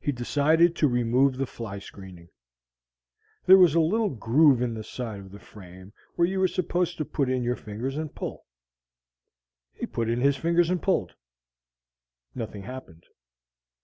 He 0.00 0.10
decided 0.10 0.74
to 0.74 0.88
remove 0.88 1.36
the 1.36 1.46
fly 1.46 1.78
screening. 1.78 2.30
There 3.44 3.56
was 3.56 3.76
a 3.76 3.80
little 3.80 4.08
groove 4.08 4.60
in 4.60 4.74
the 4.74 4.82
side 4.82 5.20
of 5.20 5.30
the 5.30 5.38
frame 5.38 5.92
where 6.16 6.26
you 6.26 6.40
were 6.40 6.48
supposed 6.48 6.98
to 6.98 7.04
put 7.04 7.30
in 7.30 7.44
your 7.44 7.54
fingers 7.54 7.96
and 7.96 8.12
pull. 8.12 8.44
He 9.72 9.86
put 9.86 10.08
in 10.08 10.20
his 10.20 10.36
fingers 10.36 10.68
and 10.68 10.82
pulled. 10.82 11.14
Nothing 12.34 12.64
happened. 12.64 13.04